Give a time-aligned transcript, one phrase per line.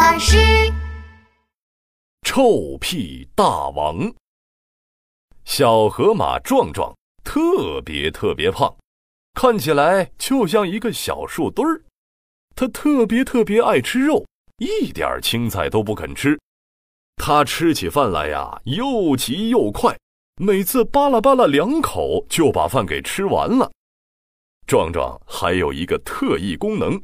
[0.00, 0.38] 巴士。
[2.22, 4.10] 臭屁大王，
[5.44, 8.74] 小河马壮壮特别特别胖，
[9.34, 11.84] 看起来就像一个小树墩儿。
[12.56, 14.24] 他特别特别爱吃肉，
[14.56, 16.40] 一点青菜都不肯吃。
[17.16, 19.94] 他吃起饭来呀，又急又快，
[20.36, 23.70] 每次扒拉扒拉两口就把饭给吃完了。
[24.66, 26.98] 壮壮还有一个特异功能，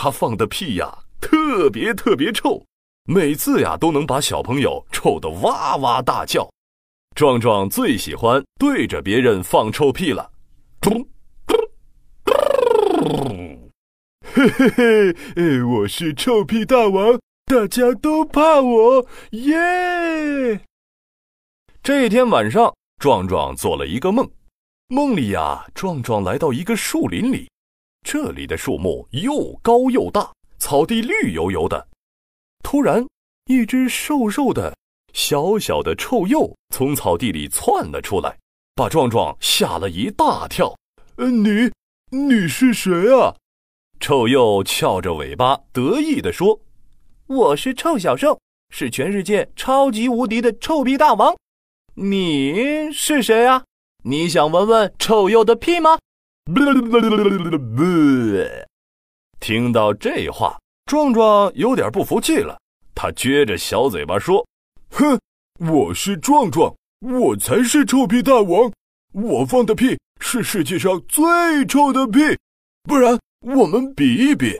[0.00, 2.64] 他放的屁呀，特别特别臭。
[3.06, 6.48] 每次呀，都能把小朋友臭得哇哇大叫。
[7.16, 10.30] 壮壮最喜欢对着别人放臭屁了。
[14.22, 20.60] 嘿嘿嘿，我是臭屁大王，大家都怕我，耶！
[21.82, 24.30] 这一天晚上，壮壮做了一个梦，
[24.86, 27.50] 梦里呀，壮壮来到一个树林里，
[28.02, 31.88] 这里的树木又高又大，草地绿油油的。
[32.62, 33.06] 突然，
[33.46, 34.76] 一只瘦瘦的、
[35.12, 38.36] 小小的臭鼬从草地里窜了出来，
[38.74, 40.74] 把壮壮吓了一大跳。
[41.16, 41.70] 呃，你，
[42.10, 43.34] 你是谁啊？
[44.00, 46.60] 臭鼬翘着尾巴得意地说
[47.26, 48.40] ：“我是臭小兽，
[48.70, 51.36] 是全世界超级无敌的臭屁大王。
[51.94, 53.64] 你是谁啊？
[54.04, 55.98] 你想闻闻臭鼬的屁吗？”
[59.38, 60.58] 听到这话。
[60.86, 62.58] 壮壮有点不服气了，
[62.94, 64.46] 他撅着小嘴巴说
[64.88, 65.20] ：“哼，
[65.58, 68.72] 我是壮壮，我才是臭屁大王，
[69.12, 72.18] 我放的屁是世界上最臭的屁，
[72.84, 74.58] 不然我们比一比。”“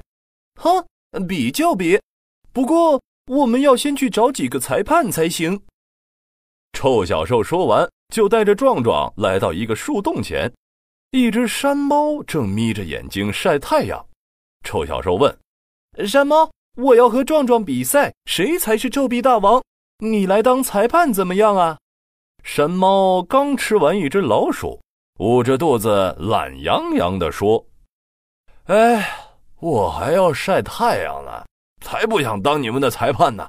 [0.61, 0.85] 哼，
[1.27, 1.99] 比就比，
[2.53, 5.59] 不过我们要先去找几个裁判才行。”
[6.77, 10.53] 臭小兽说完，就带着壮壮来到一个树洞前，
[11.11, 14.05] 一只山猫正眯着眼睛晒太阳。
[14.63, 15.35] 臭小兽问。
[16.07, 19.63] 山猫，我要和壮壮比赛，谁才是臭屁大王？
[20.01, 21.79] 你来当裁判怎么样啊？
[22.45, 24.79] 山猫刚吃完一只老鼠，
[25.19, 27.65] 捂着肚子懒洋洋地说
[28.69, 29.11] ：“哎，
[29.61, 31.47] 我还要晒太阳呢，
[31.83, 33.49] 才不想当你们的裁判呢。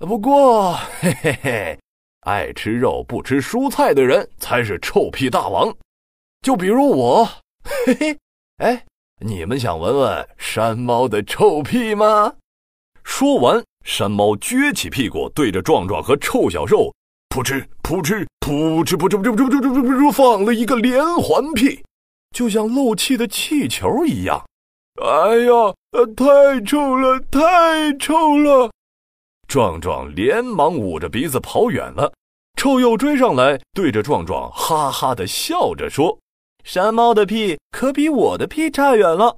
[0.00, 1.78] 不过，嘿嘿嘿，
[2.22, 5.72] 爱吃肉不吃蔬菜的人才是臭屁大王，
[6.42, 7.24] 就比如我，
[7.86, 8.18] 嘿 嘿，
[8.58, 8.84] 哎。”
[9.24, 12.34] 你们想闻闻山猫的臭屁吗？
[13.04, 16.92] 说完，山猫撅起屁股，对着壮壮和臭小兽，
[17.28, 21.84] 噗嗤噗嗤噗嗤噗嗤噗嗤噗嗤噗嗤放了一个连环屁，
[22.34, 24.44] 就像漏气的气球一样。
[25.00, 25.52] 哎呀，
[25.92, 28.72] 呃太臭了，太臭了！
[29.46, 32.12] 壮壮连忙捂着鼻子跑远了。
[32.56, 36.18] 臭鼬追上来，对着壮壮哈哈的笑着说。
[36.64, 39.36] 山猫的屁可比我的屁差远了。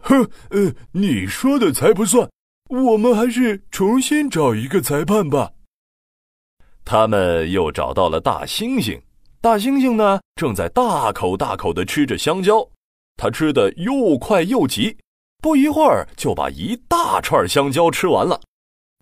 [0.00, 2.28] 哼，呃，你说的才不算，
[2.68, 5.50] 我们还是重新找一个裁判吧。
[6.84, 8.98] 他们又找到了大猩猩，
[9.40, 12.66] 大猩猩呢正在大口大口的吃着香蕉，
[13.16, 14.96] 他吃的又快又急，
[15.42, 18.40] 不一会儿就把一大串香蕉吃完了。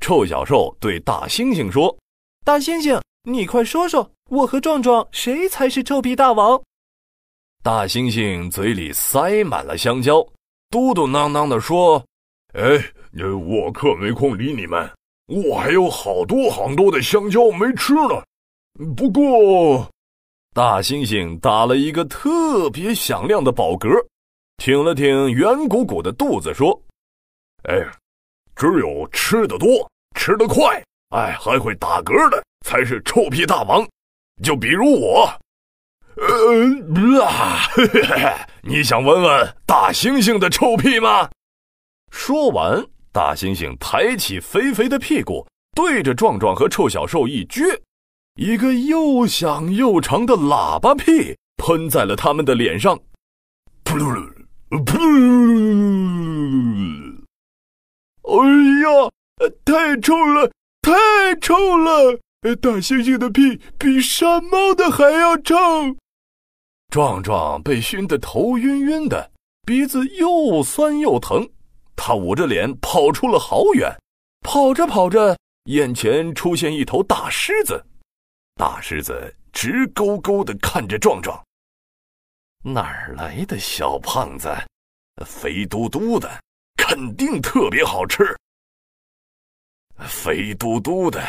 [0.02, 1.96] 臭小兽对大猩猩说
[2.44, 6.60] ：“大猩猩，你快说说，我和壮壮谁才是臭屁大王？”
[7.66, 10.24] 大猩猩嘴里塞满了香蕉，
[10.70, 12.00] 嘟嘟囔囔地说
[12.54, 12.62] ：“哎，
[13.34, 14.88] 我可没空理你们，
[15.26, 18.22] 我还有好多好多的香蕉没吃呢。
[18.96, 19.90] 不过，
[20.54, 23.90] 大猩猩打了一个特别响亮的饱嗝，
[24.58, 26.80] 挺了挺圆鼓鼓的肚子，说
[27.68, 27.74] ：‘哎，
[28.54, 29.66] 只有吃的多、
[30.14, 33.84] 吃的快，哎，还会打嗝的，才是臭屁大王。
[34.40, 35.28] 就比如我。’”
[36.16, 37.60] 呃啊！
[38.64, 41.28] 你想闻闻大猩猩的臭屁吗？
[42.10, 47.80] 说完，大猩猩抬起肥肥的屁股，对着壮壮和臭小兽一撅，
[48.36, 52.98] 一个又响又长的喇叭屁喷在了他们的脸上。
[53.84, 54.26] 噗噜噜
[54.70, 55.06] 噗噜
[56.72, 57.16] 噜！
[58.22, 58.34] 哎
[58.82, 59.10] 呀，
[59.64, 62.18] 太臭了，太臭了！
[62.62, 65.54] 大猩猩的屁比山猫的还要臭。
[66.88, 69.30] 壮壮被熏得头晕晕的，
[69.66, 71.46] 鼻子又酸又疼，
[71.94, 73.94] 他捂着脸跑出了好远。
[74.40, 77.84] 跑着跑着，眼前出现一头大狮子，
[78.54, 81.38] 大狮子直勾勾地看着壮壮。
[82.62, 84.48] 哪儿来的小胖子？
[85.24, 86.30] 肥嘟嘟的，
[86.76, 88.24] 肯定特别好吃。
[90.08, 91.20] 肥嘟嘟的，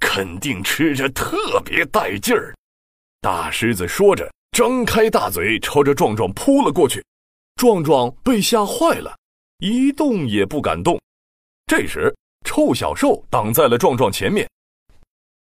[0.00, 2.54] 肯定吃着特别带劲儿。
[3.20, 4.30] 大狮子说着。
[4.56, 7.04] 张开大嘴，朝着壮壮扑了过去。
[7.56, 9.14] 壮壮被吓坏了，
[9.58, 10.98] 一动也不敢动。
[11.66, 14.48] 这时，臭小兽挡在了壮壮前面。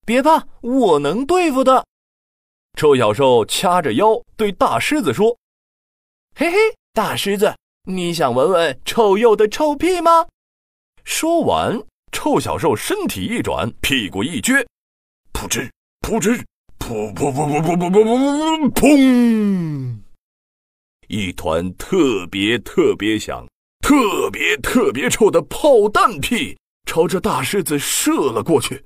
[0.04, 1.86] 别怕，我能对付的。
[2.76, 5.38] 臭小兽掐着腰对大狮子说
[6.34, 6.56] ：“嘿嘿，
[6.92, 10.26] 大狮子，你想闻闻臭鼬的臭屁吗？”
[11.06, 11.80] 说完，
[12.10, 14.66] 臭小兽身体一转，屁股一撅，
[15.32, 15.70] 噗嗤
[16.00, 16.44] 噗嗤，
[16.86, 19.96] 噗噗噗噗噗噗噗噗，砰！
[21.08, 23.46] 一团特别特别响、
[23.80, 28.84] 特别特别臭的炮弹屁朝着大狮子射了过去。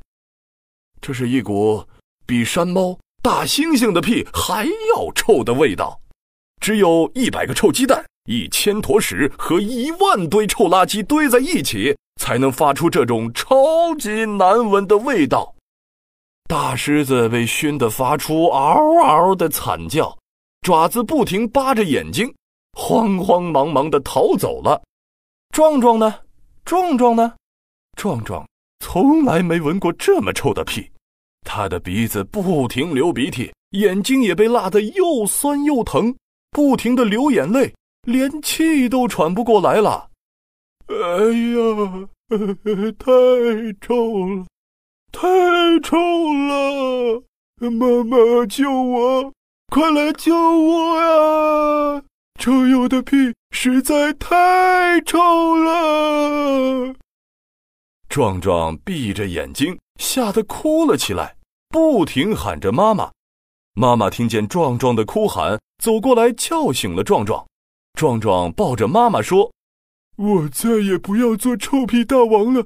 [1.00, 1.84] 这是一股
[2.24, 6.00] 比山猫、大猩猩的屁还要臭的味道。
[6.60, 15.56] 只有一百个臭鸡蛋、一千坨屎和一万堆臭垃圾堆在一起，才能发出这种超级难闻的味道。
[16.48, 20.16] 大狮子被熏得发出嗷嗷的惨叫，
[20.62, 22.34] 爪子不停扒着眼睛，
[22.72, 24.82] 慌慌忙忙地逃走了。
[25.54, 26.14] 壮壮呢？
[26.64, 27.34] 壮壮呢？
[27.98, 28.46] 壮壮。
[28.80, 30.90] 从来没闻过这么臭的屁，
[31.42, 36.14] 他的鼻子不停流鼻涕，眼睛也被辣得又酸又疼，
[36.50, 37.70] 不停的流眼泪，
[38.06, 40.08] 连气都喘不过来了。
[40.86, 42.08] 哎呀，
[42.98, 43.12] 太
[43.86, 44.46] 臭了，
[45.10, 45.28] 太
[45.82, 47.22] 臭了！
[47.60, 49.32] 妈妈救我，
[49.72, 52.02] 快来救我呀！
[52.38, 56.94] 臭鼬的屁实在太臭了。
[58.08, 61.37] 壮壮闭着眼睛，吓得哭了起来，
[61.69, 63.11] 不停喊着“妈妈”。
[63.75, 67.44] 妈妈听见壮壮的哭喊，走过来叫醒了壮壮。
[67.94, 69.50] 壮壮抱着妈妈说
[70.16, 72.64] ：“我再也不要做臭屁大王了，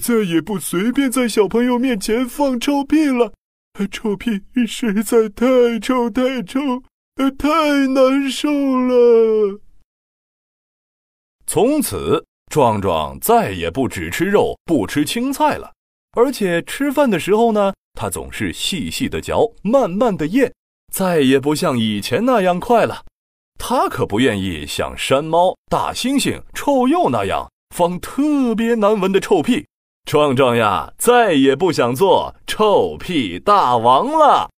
[0.00, 3.32] 再也不随便在小朋友面前放臭屁了。
[3.90, 5.46] 臭屁实在太
[5.80, 6.60] 臭太臭，
[7.16, 7.48] 呃太
[7.88, 9.60] 难受了。”
[11.46, 12.24] 从此。
[12.50, 15.72] 壮壮再也不只吃肉不吃青菜了，
[16.12, 20.52] 而且吃饭的时候呢，他总是细细的嚼，慢慢的咽，
[20.92, 23.02] 再也不像以前那样快了。
[23.58, 29.66] 他可不愿意像山猫、大猩猩、臭鼬那样放特别难闻的臭屁。
[30.04, 34.50] 壮壮呀，再也不想做臭屁大王了。